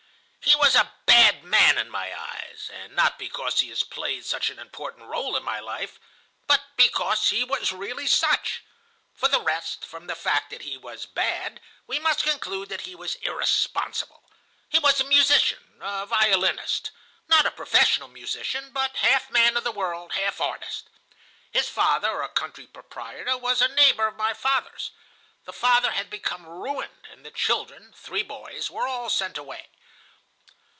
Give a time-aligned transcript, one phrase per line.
[0.43, 4.49] "He was a bad man in my eyes, and not because he has played such
[4.49, 5.99] an important rôle in my life,
[6.47, 8.63] but because he was really such.
[9.13, 12.95] For the rest, from the fact that he was bad, we must conclude that he
[12.95, 14.23] was irresponsible.
[14.67, 16.89] He was a musician, a violinist.
[17.27, 20.89] Not a professional musician, but half man of the world, half artist.
[21.51, 24.89] His father, a country proprietor, was a neighbor of my father's.
[25.45, 29.69] The father had become ruined, and the children, three boys, were all sent away.